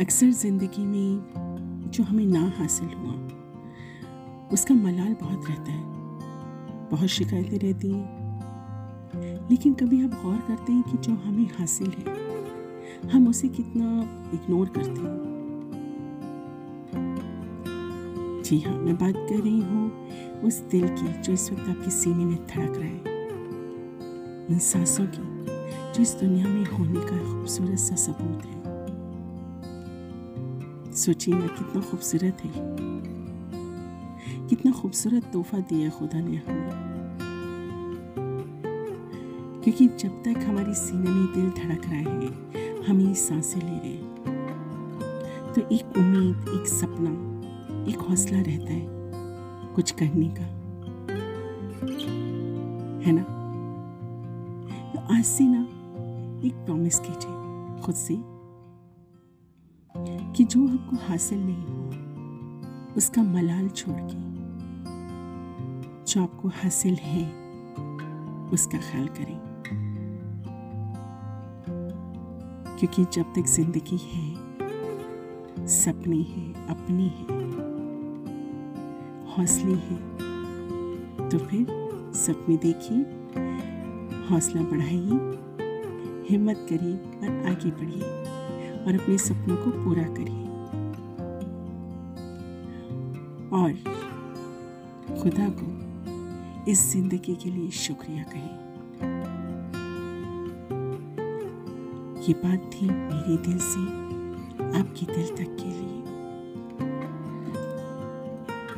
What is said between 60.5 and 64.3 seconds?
आपको हासिल नहीं हुआ, उसका मलाल छोड़ के,